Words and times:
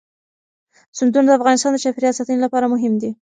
سیندونه 0.97 1.29
د 1.31 1.37
افغانستان 1.39 1.71
د 1.73 1.77
چاپیریال 1.83 2.17
ساتنې 2.17 2.39
لپاره 2.45 2.71
مهم 2.73 2.93
دي. 3.01 3.11